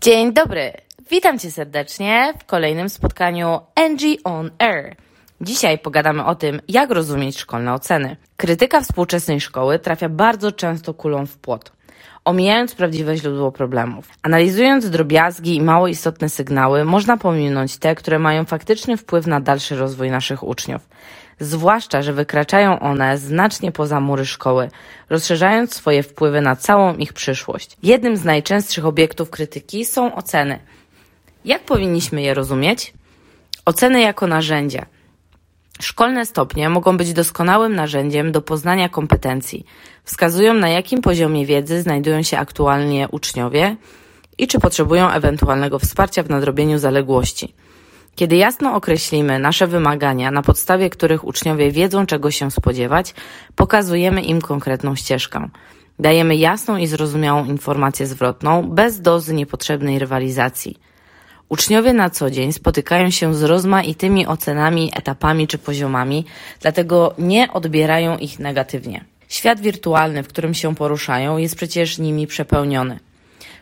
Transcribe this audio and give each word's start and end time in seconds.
Dzień 0.00 0.32
dobry, 0.32 0.72
witam 1.10 1.38
Cię 1.38 1.50
serdecznie 1.50 2.34
w 2.40 2.44
kolejnym 2.44 2.88
spotkaniu 2.88 3.60
Angie 3.74 4.16
on 4.24 4.50
Air. 4.58 4.96
Dzisiaj 5.40 5.78
pogadamy 5.78 6.24
o 6.24 6.34
tym, 6.34 6.60
jak 6.68 6.90
rozumieć 6.90 7.38
szkolne 7.38 7.74
oceny. 7.74 8.16
Krytyka 8.36 8.80
współczesnej 8.80 9.40
szkoły 9.40 9.78
trafia 9.78 10.08
bardzo 10.08 10.52
często 10.52 10.94
kulą 10.94 11.26
w 11.26 11.36
płot, 11.36 11.72
omijając 12.24 12.74
prawdziwe 12.74 13.16
źródło 13.16 13.52
problemów. 13.52 14.08
Analizując 14.22 14.90
drobiazgi 14.90 15.56
i 15.56 15.62
mało 15.62 15.88
istotne 15.88 16.28
sygnały, 16.28 16.84
można 16.84 17.16
pominąć 17.16 17.76
te, 17.76 17.94
które 17.94 18.18
mają 18.18 18.44
faktyczny 18.44 18.96
wpływ 18.96 19.26
na 19.26 19.40
dalszy 19.40 19.76
rozwój 19.76 20.10
naszych 20.10 20.42
uczniów. 20.42 20.88
Zwłaszcza, 21.40 22.02
że 22.02 22.12
wykraczają 22.12 22.80
one 22.80 23.18
znacznie 23.18 23.72
poza 23.72 24.00
mury 24.00 24.26
szkoły, 24.26 24.70
rozszerzając 25.10 25.74
swoje 25.74 26.02
wpływy 26.02 26.40
na 26.40 26.56
całą 26.56 26.96
ich 26.96 27.12
przyszłość. 27.12 27.76
Jednym 27.82 28.16
z 28.16 28.24
najczęstszych 28.24 28.86
obiektów 28.86 29.30
krytyki 29.30 29.84
są 29.84 30.14
oceny. 30.14 30.58
Jak 31.44 31.62
powinniśmy 31.62 32.22
je 32.22 32.34
rozumieć? 32.34 32.92
Oceny 33.64 34.00
jako 34.00 34.26
narzędzie. 34.26 34.86
Szkolne 35.80 36.26
stopnie 36.26 36.68
mogą 36.68 36.96
być 36.96 37.12
doskonałym 37.12 37.74
narzędziem 37.74 38.32
do 38.32 38.42
poznania 38.42 38.88
kompetencji. 38.88 39.66
Wskazują 40.04 40.54
na 40.54 40.68
jakim 40.68 41.02
poziomie 41.02 41.46
wiedzy 41.46 41.82
znajdują 41.82 42.22
się 42.22 42.38
aktualnie 42.38 43.08
uczniowie 43.08 43.76
i 44.38 44.46
czy 44.46 44.60
potrzebują 44.60 45.10
ewentualnego 45.10 45.78
wsparcia 45.78 46.22
w 46.22 46.28
nadrobieniu 46.28 46.78
zaległości. 46.78 47.54
Kiedy 48.18 48.36
jasno 48.36 48.74
określimy 48.74 49.38
nasze 49.38 49.66
wymagania, 49.66 50.30
na 50.30 50.42
podstawie 50.42 50.90
których 50.90 51.24
uczniowie 51.24 51.70
wiedzą, 51.70 52.06
czego 52.06 52.30
się 52.30 52.50
spodziewać, 52.50 53.14
pokazujemy 53.56 54.22
im 54.22 54.40
konkretną 54.40 54.96
ścieżkę. 54.96 55.48
Dajemy 55.98 56.36
jasną 56.36 56.76
i 56.76 56.86
zrozumiałą 56.86 57.44
informację 57.44 58.06
zwrotną, 58.06 58.62
bez 58.62 59.00
dozy 59.00 59.34
niepotrzebnej 59.34 59.98
rywalizacji. 59.98 60.78
Uczniowie 61.48 61.92
na 61.92 62.10
co 62.10 62.30
dzień 62.30 62.52
spotykają 62.52 63.10
się 63.10 63.34
z 63.34 63.42
rozmaitymi 63.42 64.26
ocenami, 64.26 64.92
etapami 64.96 65.46
czy 65.46 65.58
poziomami, 65.58 66.24
dlatego 66.60 67.14
nie 67.18 67.52
odbierają 67.52 68.18
ich 68.18 68.38
negatywnie. 68.38 69.04
Świat 69.28 69.60
wirtualny, 69.60 70.22
w 70.22 70.28
którym 70.28 70.54
się 70.54 70.74
poruszają, 70.74 71.36
jest 71.36 71.56
przecież 71.56 71.98
nimi 71.98 72.26
przepełniony. 72.26 72.98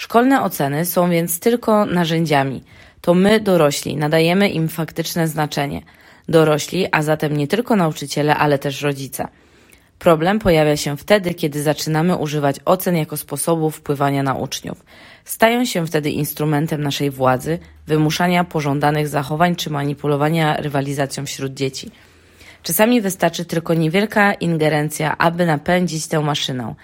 Szkolne 0.00 0.42
oceny 0.42 0.84
są 0.84 1.10
więc 1.10 1.40
tylko 1.40 1.86
narzędziami. 1.86 2.64
To 3.00 3.14
my, 3.14 3.40
dorośli, 3.40 3.96
nadajemy 3.96 4.48
im 4.48 4.68
faktyczne 4.68 5.28
znaczenie. 5.28 5.82
Dorośli, 6.28 6.86
a 6.92 7.02
zatem 7.02 7.36
nie 7.36 7.48
tylko 7.48 7.76
nauczyciele, 7.76 8.36
ale 8.36 8.58
też 8.58 8.82
rodzice. 8.82 9.28
Problem 9.98 10.38
pojawia 10.38 10.76
się 10.76 10.96
wtedy, 10.96 11.34
kiedy 11.34 11.62
zaczynamy 11.62 12.16
używać 12.16 12.56
ocen 12.64 12.96
jako 12.96 13.16
sposobu 13.16 13.70
wpływania 13.70 14.22
na 14.22 14.34
uczniów. 14.34 14.84
Stają 15.24 15.64
się 15.64 15.86
wtedy 15.86 16.10
instrumentem 16.10 16.82
naszej 16.82 17.10
władzy, 17.10 17.58
wymuszania 17.86 18.44
pożądanych 18.44 19.08
zachowań 19.08 19.56
czy 19.56 19.70
manipulowania 19.70 20.56
rywalizacją 20.56 21.26
wśród 21.26 21.54
dzieci. 21.54 21.90
Czasami 22.62 23.00
wystarczy 23.00 23.44
tylko 23.44 23.74
niewielka 23.74 24.34
ingerencja, 24.34 25.18
aby 25.18 25.46
napędzić 25.46 26.06
tę 26.06 26.20
maszynę. 26.20 26.74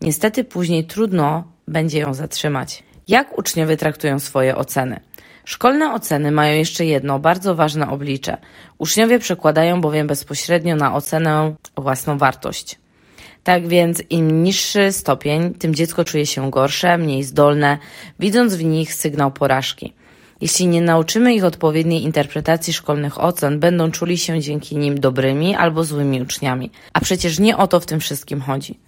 Niestety 0.00 0.44
później 0.44 0.84
trudno 0.84 1.55
będzie 1.68 1.98
ją 1.98 2.14
zatrzymać. 2.14 2.82
Jak 3.08 3.38
uczniowie 3.38 3.76
traktują 3.76 4.18
swoje 4.18 4.56
oceny? 4.56 5.00
Szkolne 5.44 5.94
oceny 5.94 6.30
mają 6.30 6.54
jeszcze 6.58 6.84
jedno 6.84 7.18
bardzo 7.18 7.54
ważne 7.54 7.90
oblicze. 7.90 8.36
Uczniowie 8.78 9.18
przekładają 9.18 9.80
bowiem 9.80 10.06
bezpośrednio 10.06 10.76
na 10.76 10.94
ocenę 10.94 11.54
własną 11.76 12.18
wartość. 12.18 12.78
Tak 13.44 13.68
więc 13.68 14.02
im 14.10 14.42
niższy 14.42 14.92
stopień, 14.92 15.54
tym 15.54 15.74
dziecko 15.74 16.04
czuje 16.04 16.26
się 16.26 16.50
gorsze, 16.50 16.98
mniej 16.98 17.22
zdolne, 17.22 17.78
widząc 18.20 18.54
w 18.54 18.64
nich 18.64 18.94
sygnał 18.94 19.32
porażki. 19.32 19.92
Jeśli 20.40 20.66
nie 20.66 20.80
nauczymy 20.80 21.34
ich 21.34 21.44
odpowiedniej 21.44 22.02
interpretacji 22.02 22.72
szkolnych 22.72 23.24
ocen, 23.24 23.60
będą 23.60 23.90
czuli 23.90 24.18
się 24.18 24.40
dzięki 24.40 24.76
nim 24.76 25.00
dobrymi 25.00 25.54
albo 25.54 25.84
złymi 25.84 26.22
uczniami. 26.22 26.70
A 26.92 27.00
przecież 27.00 27.38
nie 27.38 27.56
o 27.56 27.66
to 27.66 27.80
w 27.80 27.86
tym 27.86 28.00
wszystkim 28.00 28.40
chodzi. 28.40 28.78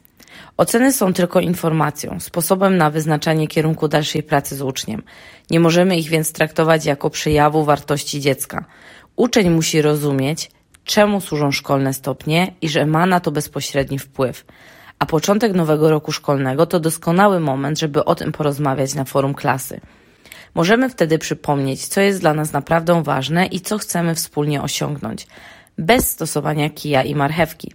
Oceny 0.56 0.92
są 0.92 1.12
tylko 1.12 1.40
informacją, 1.40 2.20
sposobem 2.20 2.76
na 2.76 2.90
wyznaczanie 2.90 3.48
kierunku 3.48 3.88
dalszej 3.88 4.22
pracy 4.22 4.56
z 4.56 4.62
uczniem. 4.62 5.02
Nie 5.50 5.60
możemy 5.60 5.96
ich 5.96 6.08
więc 6.08 6.32
traktować 6.32 6.84
jako 6.86 7.10
przejawu 7.10 7.64
wartości 7.64 8.20
dziecka. 8.20 8.64
Uczeń 9.16 9.50
musi 9.50 9.82
rozumieć, 9.82 10.50
czemu 10.84 11.20
służą 11.20 11.52
szkolne 11.52 11.94
stopnie 11.94 12.54
i 12.60 12.68
że 12.68 12.86
ma 12.86 13.06
na 13.06 13.20
to 13.20 13.30
bezpośredni 13.30 13.98
wpływ. 13.98 14.44
A 14.98 15.06
początek 15.06 15.54
nowego 15.54 15.90
roku 15.90 16.12
szkolnego 16.12 16.66
to 16.66 16.80
doskonały 16.80 17.40
moment, 17.40 17.78
żeby 17.78 18.04
o 18.04 18.14
tym 18.14 18.32
porozmawiać 18.32 18.94
na 18.94 19.04
forum 19.04 19.34
klasy. 19.34 19.80
Możemy 20.54 20.90
wtedy 20.90 21.18
przypomnieć, 21.18 21.86
co 21.86 22.00
jest 22.00 22.20
dla 22.20 22.34
nas 22.34 22.52
naprawdę 22.52 23.02
ważne 23.02 23.46
i 23.46 23.60
co 23.60 23.78
chcemy 23.78 24.14
wspólnie 24.14 24.62
osiągnąć, 24.62 25.26
bez 25.78 26.10
stosowania 26.10 26.70
kija 26.70 27.02
i 27.02 27.14
marchewki. 27.14 27.72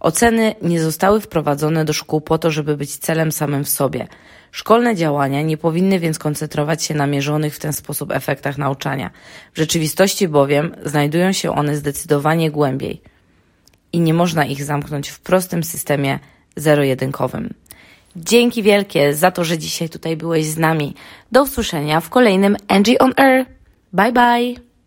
Oceny 0.00 0.54
nie 0.62 0.80
zostały 0.80 1.20
wprowadzone 1.20 1.84
do 1.84 1.92
szkół 1.92 2.20
po 2.20 2.38
to, 2.38 2.50
żeby 2.50 2.76
być 2.76 2.96
celem 2.96 3.32
samym 3.32 3.64
w 3.64 3.68
sobie. 3.68 4.08
Szkolne 4.52 4.96
działania 4.96 5.42
nie 5.42 5.56
powinny 5.56 5.98
więc 5.98 6.18
koncentrować 6.18 6.82
się 6.82 6.94
na 6.94 7.06
mierzonych 7.06 7.54
w 7.54 7.58
ten 7.58 7.72
sposób 7.72 8.10
efektach 8.10 8.58
nauczania. 8.58 9.10
W 9.54 9.58
rzeczywistości 9.58 10.28
bowiem 10.28 10.74
znajdują 10.84 11.32
się 11.32 11.54
one 11.54 11.76
zdecydowanie 11.76 12.50
głębiej 12.50 13.02
i 13.92 14.00
nie 14.00 14.14
można 14.14 14.44
ich 14.44 14.64
zamknąć 14.64 15.08
w 15.08 15.20
prostym 15.20 15.64
systemie 15.64 16.18
zero-jedynkowym. 16.56 17.54
Dzięki 18.16 18.62
wielkie 18.62 19.14
za 19.14 19.30
to, 19.30 19.44
że 19.44 19.58
dzisiaj 19.58 19.88
tutaj 19.88 20.16
byłeś 20.16 20.46
z 20.46 20.58
nami. 20.58 20.94
Do 21.32 21.42
usłyszenia 21.42 22.00
w 22.00 22.08
kolejnym 22.08 22.56
Angie 22.68 22.98
on 22.98 23.12
Air. 23.16 23.46
Bye 23.92 24.12
bye! 24.12 24.65